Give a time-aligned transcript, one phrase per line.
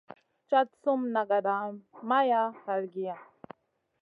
[0.49, 1.55] Cad sum nagada
[2.09, 3.15] maya halgiy.